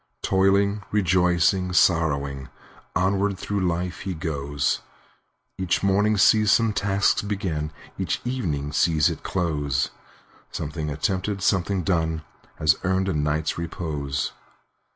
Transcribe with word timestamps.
Toiling,—rejoicing,—sorrowing, 0.23 2.49
Onward 2.95 3.37
through 3.37 3.59
life 3.67 3.99
he 3.99 4.15
goes; 4.15 4.79
Each 5.59 5.83
morning 5.83 6.17
sees 6.17 6.51
some 6.51 6.73
task 6.73 7.27
begin, 7.27 7.71
Each 7.99 8.19
evening 8.25 8.71
sees 8.71 9.11
it 9.11 9.21
close; 9.21 9.91
Something 10.51 10.89
attempted, 10.89 11.43
something 11.43 11.83
done. 11.83 12.23
Has 12.55 12.77
earned 12.83 13.09
a 13.09 13.13
night's 13.13 13.59
repose. 13.59 14.31